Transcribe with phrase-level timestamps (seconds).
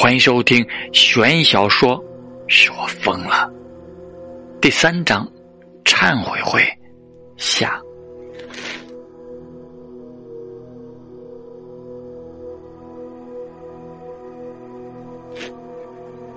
[0.00, 1.98] 欢迎收听悬疑小说
[2.46, 3.50] 《是我疯了》
[4.60, 5.28] 第三章
[5.90, 6.60] 《忏悔会》
[7.36, 7.82] 下。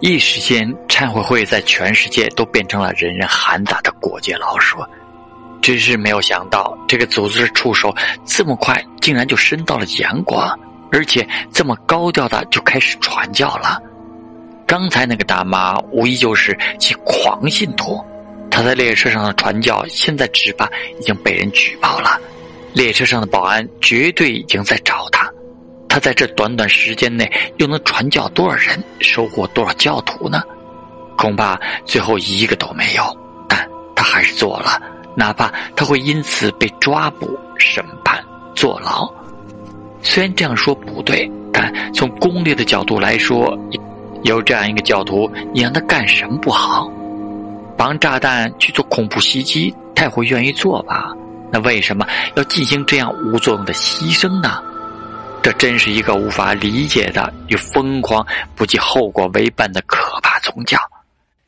[0.00, 4.78] 一时间，忏悔会在全世界都变成了人人喊打的过街老鼠。
[5.62, 7.94] 只是没有想到，这个组织的触手
[8.26, 10.46] 这么快，竟然就伸到了阳国。
[10.90, 13.80] 而且这么高调的就开始传教了。
[14.66, 17.98] 刚才那个大妈无疑就是其狂信徒，
[18.50, 20.66] 她在列车上的传教，现在只怕
[20.98, 22.20] 已经被人举报了。
[22.74, 25.30] 列车上的保安绝对已经在找他。
[25.88, 30.42] 他在这短短时间内又能传教多少人，收获多少教徒呢？
[31.18, 33.02] 恐怕最后一个都没有。
[33.46, 34.80] 但他还是做了，
[35.14, 38.22] 哪怕他会因此被抓捕、审判、
[38.54, 39.08] 坐牢。
[40.02, 43.56] 虽然这样说不对，但从功利的角度来说，
[44.24, 46.90] 有这样一个教徒，你让他干什么不好？
[47.76, 51.12] 绑炸弹去做恐怖袭击，他也会愿意做吧？
[51.50, 54.62] 那为什么要进行这样无作用的牺牲呢？
[55.42, 60.78] 这真是一个无法理解的与疯狂不计后果为伴的可怕宗教。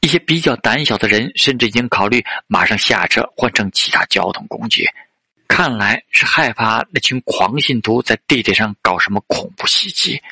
[0.00, 4.86] 一些比较胆小的人甚至已经考虑马上下车换乘其他交通工具。
[5.48, 10.22] 看来是害怕那群狂信徒在地铁上搞什么恐怖袭击。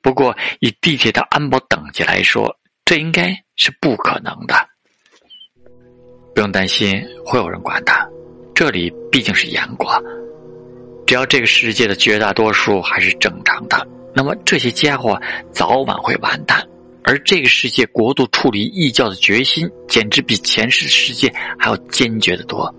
[0.00, 4.68] 不过，以地铁的安保等级来说，这应该是不可能的。
[6.34, 7.92] 不用担心，会有人管的。
[8.54, 10.02] 这里毕竟是严国，
[11.06, 15.20] 只要这个世界的绝大多数还是正常的，那么这些家伙
[15.52, 16.66] 早晚会完蛋。
[17.04, 22.72] 而这个世界国度处理异教的决心，简直比前世世界还要坚决的多。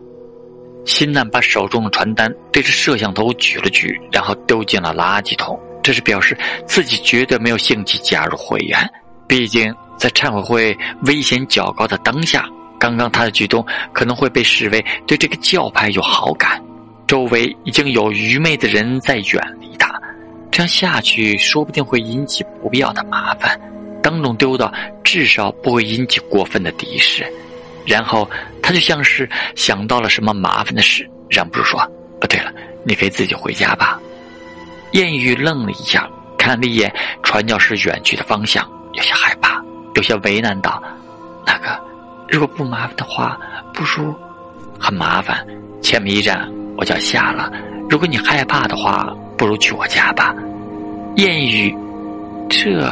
[0.86, 5.60] 辛难把手中的传单对着摄像头举了举，然后丢进了垃圾桶。
[5.82, 8.80] 这是表示自己绝对没有兴趣加入会员。
[9.28, 16.62] 毕竟在忏悔会危险较高的当下，刚刚他的举动可能会被视为对这个教派有好感。
[17.08, 20.02] 周围已经有愚昧的人在远离他，
[20.50, 23.60] 这样下去说不定会引起不必要的麻烦。
[24.04, 24.72] 当众丢的，
[25.04, 27.26] 至少不会引起过分的敌视。
[27.86, 28.30] 然后
[28.62, 31.80] 他就像是想到了什么麻烦的事，忍不住说
[32.22, 32.54] ：“哦，对了，
[32.86, 34.00] 你可以自己回家吧。”
[34.92, 36.94] 艳遇愣了一下，看了一眼
[37.24, 39.62] 传教士远去的方向，有些害怕，
[39.96, 40.82] 有些为难道
[41.46, 41.78] ：“那个，
[42.30, 43.40] 如果不麻烦的话，
[43.74, 44.14] 不如……
[44.80, 45.46] 很麻烦，
[45.82, 47.52] 前面一站我就要下了。
[47.90, 50.34] 如果你害怕的话，不如去我家吧。”
[51.18, 51.76] 艳遇，
[52.50, 52.90] 这……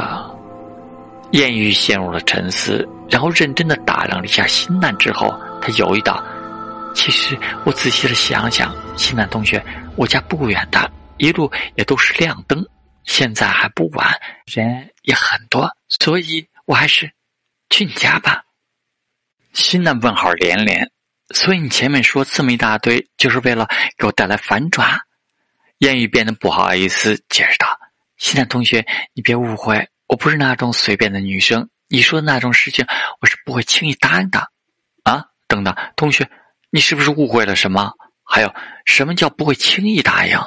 [1.31, 2.87] 艳遇陷入了沉思。
[3.09, 6.23] 然后认真的打量了一下新南之后，他犹豫道
[6.95, 9.61] ：“其实我仔细的想想，新南同学，
[9.97, 12.65] 我家不远的，一路也都是亮灯，
[13.03, 14.07] 现在还不晚，
[14.45, 17.11] 人也很多，所以我还是
[17.69, 18.43] 去你家吧。”
[19.51, 20.89] 新南问号连连，
[21.35, 25.01] 所以你前面说这么一大堆，就是为了给我带来反转？
[25.79, 27.67] 言语变得不好意思，解释道
[28.15, 32.85] ：“新南同学，你别误会，我不是那种随便的女生。”你说的那种事情，
[33.21, 34.39] 我是不会轻易答应的，
[35.03, 35.25] 啊！
[35.47, 36.29] 等等，同学，
[36.69, 37.91] 你是不是误会了什么？
[38.23, 38.53] 还有
[38.85, 40.37] 什么叫不会轻易答应？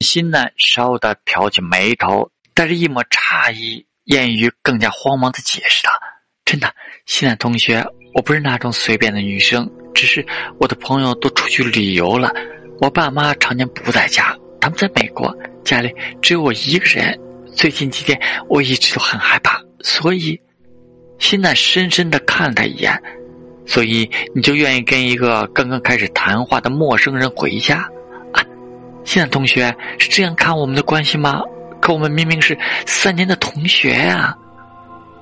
[0.00, 5.90] 新南稍的挑起眉头，带着一抹诧异，言语更加慌忙的解释道
[6.44, 6.74] ：“真的，
[7.04, 10.26] 新南同学，我不是那种随便的女生，只是
[10.58, 12.32] 我的朋友都出去旅游了，
[12.80, 17.18] 我爸妈常年不在家，他们在美国，家里只有我一个人。
[17.58, 20.40] 最近几天我一直都很害怕，所以。”
[21.18, 22.96] 辛奈深深的看了他一眼，
[23.66, 27.78] 所以你就愿意跟一个刚刚开始谈话的陌生人回家？
[28.32, 28.40] 啊，
[29.02, 31.42] 辛奈同学是这样看我们的关系吗？
[31.80, 34.32] 可我们明明是三年的同学呀！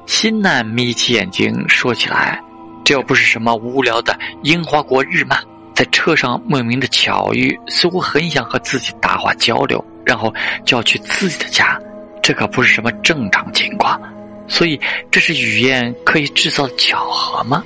[0.04, 2.38] 辛奈眯起眼睛说起来，
[2.84, 5.42] 这又不是什么无聊的樱花国日漫，
[5.74, 10.30] 在车上莫名的巧遇，似乎很想和自己搭话交流，然后
[10.62, 11.80] 就要去自己的家，
[12.26, 14.00] 这可不是什么正常情况。
[14.48, 14.80] 所以，
[15.12, 17.62] 这是语言可以制造巧合吗？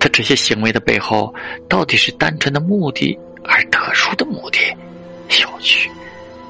[0.00, 1.32] 他这些行为的背后，
[1.68, 4.58] 到底是单纯的目的，还是特殊的目的？
[5.40, 5.88] 有趣，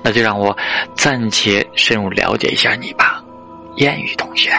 [0.02, 0.56] 那就让我
[0.96, 3.22] 暂且深入了解一下你吧，
[3.76, 4.50] 燕语同学。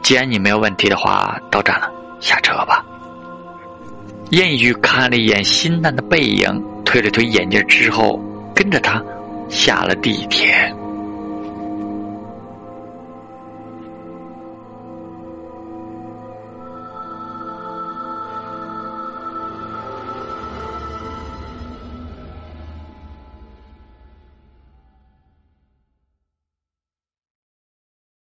[0.00, 2.86] 既然你没有问题的话，到站了，下车吧。
[4.30, 6.46] 燕语看了一眼新难的背影，
[6.84, 8.16] 推了推眼镜之后，
[8.54, 9.02] 跟着他
[9.48, 10.72] 下了地铁。